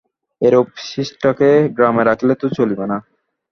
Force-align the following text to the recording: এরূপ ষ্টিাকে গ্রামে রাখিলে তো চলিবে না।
এরূপ 0.41 0.67
ষ্টিাকে 0.85 1.49
গ্রামে 1.77 2.03
রাখিলে 2.05 2.33
তো 2.41 2.45
চলিবে 2.57 2.85
না। 2.91 2.97